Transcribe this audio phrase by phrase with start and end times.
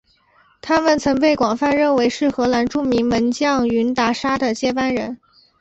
[0.63, 5.19] 他曾被广泛认为是荷兰著名门将云达沙的接班人。